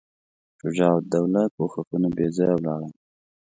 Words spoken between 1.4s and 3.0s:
کوښښونه بېځایه ولاړل.